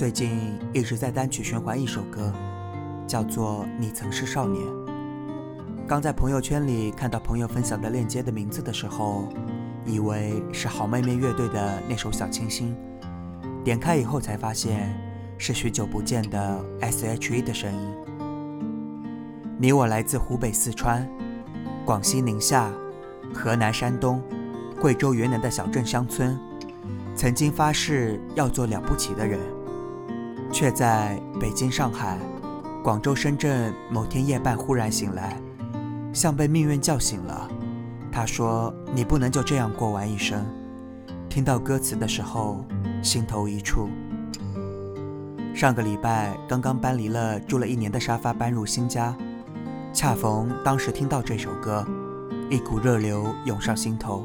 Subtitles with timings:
[0.00, 2.32] 最近一直在单曲循环一首歌，
[3.06, 4.64] 叫做《你曾是少年》。
[5.86, 9.28] 刚在朋友圈里看到朋友分享的链接的名字的时候，
[9.84, 12.74] 以为是好妹妹乐队的那首《小清新》，
[13.62, 14.98] 点开以后才发现
[15.36, 17.94] 是许久不见的 S.H.E 的声音。
[19.58, 21.06] 你我来自湖北、四川、
[21.84, 22.70] 广西、宁夏、
[23.34, 24.22] 河南、山东、
[24.80, 26.40] 贵州、云南的小镇乡村，
[27.14, 29.38] 曾经发誓要做了不起的人，
[30.52, 32.18] 却在北京、上海、
[32.82, 35.36] 广州、深圳某天夜半忽然醒来。
[36.12, 37.48] 像被命运叫醒了，
[38.10, 40.44] 他说：“你不能就这样过完一生。”
[41.30, 42.64] 听到歌词的时候，
[43.02, 43.88] 心头一触。
[45.54, 49.14] 上个礼拜刚刚搬离了住了一年的沙发，搬入新家，
[49.92, 51.86] 恰逢当时听到这首歌，
[52.48, 54.24] 一股热流涌上心头。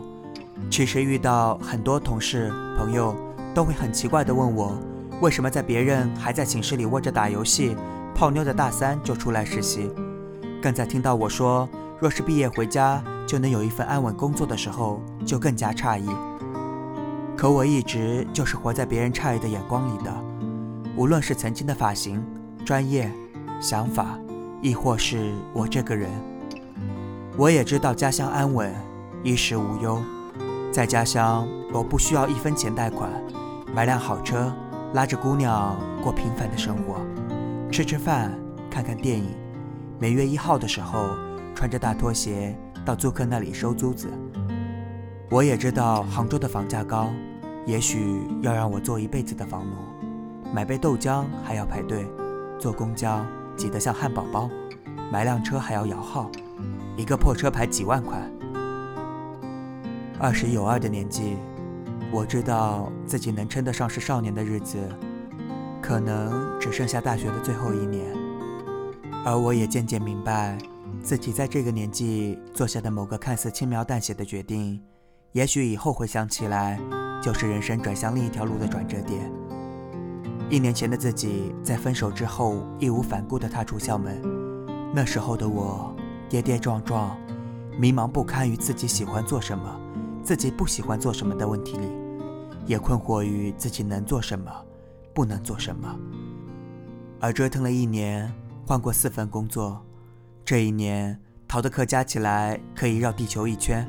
[0.72, 3.16] 其实遇到很多同事朋友，
[3.54, 4.76] 都会很奇怪地问我，
[5.22, 7.76] 为什么在别人还在寝室里窝着打游戏、
[8.14, 9.90] 泡妞的大三就出来实习。
[10.62, 11.68] 更在听到我说，
[12.00, 16.10] 若是毕业回家就能有一份安稳工作的时候，就更加诧异。
[17.38, 20.14] 可我一直就是活在别人诧异的眼光里的，
[20.96, 22.24] 无论是曾经的发型、
[22.66, 23.12] 专业、
[23.62, 24.18] 想法，
[24.62, 26.10] 亦或是我这个人。
[27.38, 28.74] 我也知道家乡安稳，
[29.24, 30.02] 衣食无忧，
[30.72, 33.10] 在家乡我不需要一分钱贷款，
[33.74, 34.52] 买辆好车，
[34.96, 37.02] 拉着姑娘过平凡的生活，
[37.70, 38.32] 吃吃饭，
[38.72, 39.36] 看看电影。
[40.00, 41.10] 每月一号的时候，
[41.54, 44.08] 穿着大拖鞋到租客那里收租子。
[45.30, 47.10] 我也知道杭州的房价高，
[47.66, 49.76] 也许要让我做一辈子的房奴。
[50.54, 52.08] 买杯豆浆还要排队，
[52.58, 53.20] 坐公交
[53.58, 54.50] 挤得像汉堡包，
[55.12, 56.32] 买辆车还要摇号，
[56.96, 58.18] 一个破车牌几万块。
[60.18, 61.36] 二十有二的年纪，
[62.12, 64.78] 我知道自己能称得上是少年的日子，
[65.82, 68.06] 可能只剩下大学的最后一年。
[69.26, 70.58] 而我也渐渐明白，
[71.02, 74.82] 自己在这个年纪做下的某个看似轻描淡写的决定，
[75.34, 76.80] 也许以后回想起来，
[77.22, 79.32] 就是人生转向另一条路的转折点。
[80.50, 84.22] 一年前的自己，在分手之后义无反顾地踏出校门，
[84.94, 85.94] 那时候的我，
[86.30, 87.18] 跌跌撞撞，
[87.80, 89.80] 迷茫不堪于自己喜欢做什么，
[90.26, 91.88] 自己不喜欢做什么的问题里，
[92.66, 94.52] 也困惑于自己能做什么，
[95.14, 95.96] 不能做什么，
[97.20, 98.30] 而折腾了一年。
[98.68, 99.80] 换过四份工作，
[100.44, 101.16] 这一年
[101.48, 103.88] 逃的课加起来可以绕地球一圈，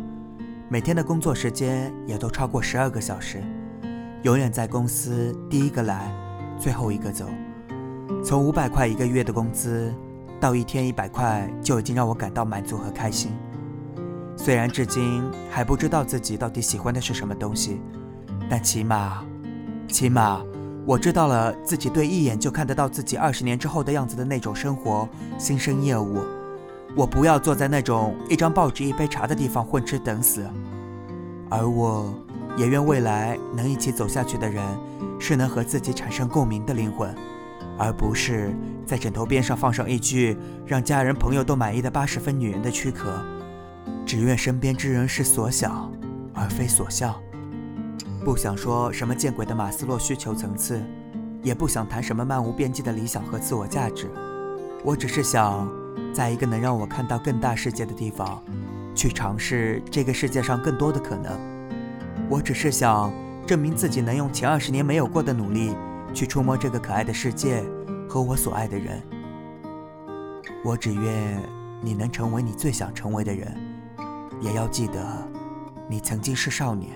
[0.69, 3.43] 每天的工作时间也都超过十二个小时，
[4.23, 6.15] 永远在公司第一个来，
[6.61, 7.25] 最后一个走。
[8.23, 9.91] 从五百块一个月的工资
[10.39, 13.33] 到一天一百块，就已经让我感到满足和开心。
[14.37, 17.81] 虽然至今还不知道自己到底喜欢的是什么东西，
[18.49, 19.25] 但起码，
[19.89, 20.43] 起码。
[20.85, 26.25] 我知道了，自己对一眼就看得到自己二十年之后的样子的那种生活心生厌恶。
[26.95, 30.47] 我不要坐在那种一张报纸一杯茶的地方混吃等死，
[31.51, 32.15] 而我
[32.57, 34.65] 也愿未来能一起走下去的人
[35.19, 37.13] 是能和自己产生共鸣的灵魂，
[37.77, 38.55] 而不是
[38.87, 43.25] 在枕头边上放上一句让家人朋友都满意的八十分女人的躯壳。
[44.07, 45.93] 只愿身边之人是所想，
[46.33, 47.13] 而非所向。
[48.25, 50.81] 不想说什么见鬼的马斯洛需求层次，
[51.43, 54.09] 也不想谈什么漫无边际的理想和自我价值，
[54.85, 55.69] 我只是想，
[56.15, 58.41] 在一个能让我看到更大世界的地方，
[58.95, 61.37] 去尝试这个世界上更多的可能。
[62.29, 63.13] 我只是想
[63.45, 65.75] 证明自己能用前二十年没有过的努力，
[66.15, 67.65] 去触摸这个可爱的世界
[68.09, 69.03] 和我所爱的人。
[70.65, 71.43] 我只愿
[71.83, 73.57] 你能成为你最想成为的人，
[74.41, 75.29] 也要记得，
[75.89, 76.91] 你曾经是少年。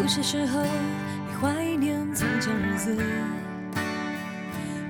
[0.00, 0.60] 有些时候，
[1.26, 2.94] 你怀念从前日子，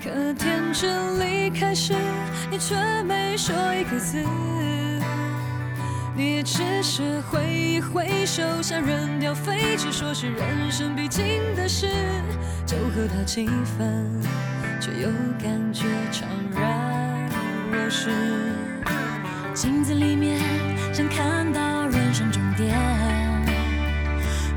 [0.03, 1.95] 可天真离开时，
[2.51, 4.21] 你却没说一个字。
[6.17, 11.87] 你也只是挥一挥手，想扔掉废纸，说是人生必经的事，
[12.67, 13.47] 就和他气
[13.79, 14.21] 愤，
[14.81, 15.09] 却又
[15.41, 17.31] 感觉怅然
[17.71, 18.11] 若失。
[19.55, 20.41] 镜子里面，
[20.93, 22.77] 想看到人生终点。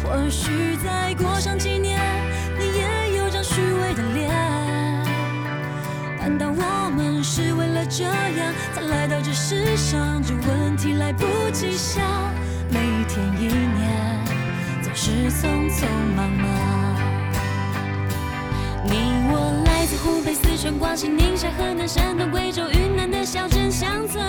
[0.04, 1.75] 或许再过上几
[8.88, 12.04] 来到这世上这问题来不及想
[12.70, 14.24] 每一天一年
[14.82, 15.86] 总是匆匆
[16.16, 16.46] 忙忙。
[18.84, 18.94] 你
[19.32, 24.24] 我来自湖北四川广西宁夏河南山东贵州云南的小镇乡村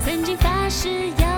[0.00, 1.33] 曾经发誓要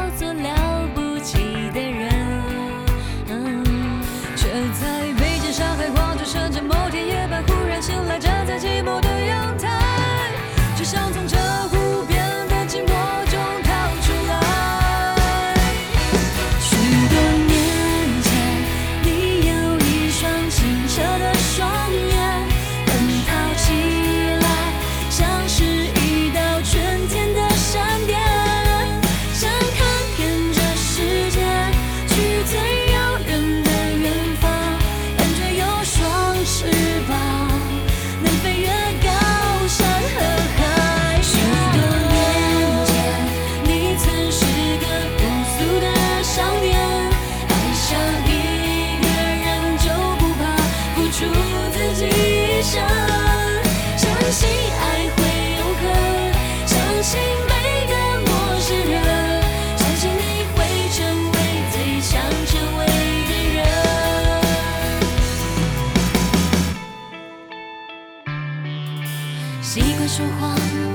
[70.16, 70.85] 说谎。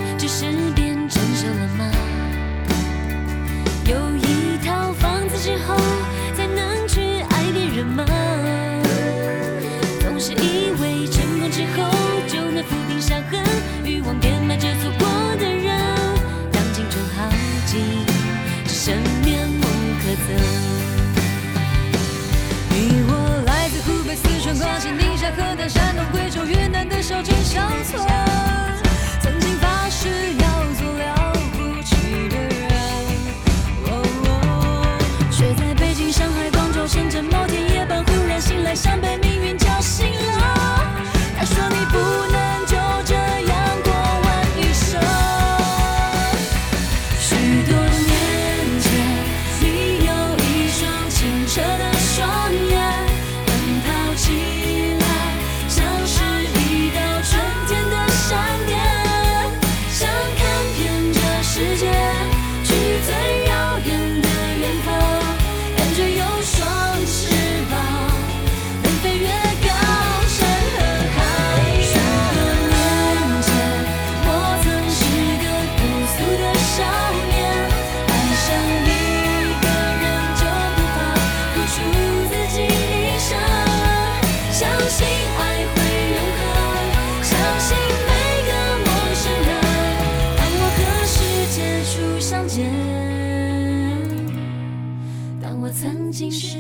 [96.22, 96.51] 心事。